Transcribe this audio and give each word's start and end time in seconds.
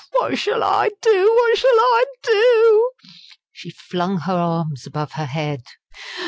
Oh, 0.15 0.29
what 0.29 0.37
shall 0.39 0.63
I 0.63 0.89
do? 1.03 1.31
what 1.35 1.57
shall 1.59 1.77
I 1.77 2.05
do!" 2.23 2.91
she 3.51 3.69
flung 3.69 4.17
her 4.21 4.33
arms 4.33 4.87
above 4.87 5.11
her 5.11 5.27
head. 5.27 5.61